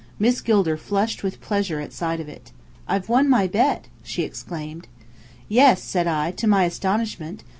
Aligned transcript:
Miss 0.17 0.41
Gilder 0.41 0.77
flushed 0.77 1.21
with 1.21 1.39
pleasure 1.41 1.79
at 1.79 1.93
sight 1.93 2.19
of 2.19 2.27
it. 2.27 2.51
"I've 2.87 3.07
won 3.07 3.29
my 3.29 3.45
bet!" 3.45 3.87
she 4.01 4.23
exclaimed. 4.23 4.87
"Yes," 5.47 5.83
said 5.83 6.07
I. 6.07 6.31
"To 6.31 6.47
my 6.47 6.63
astonishment! 6.63 7.43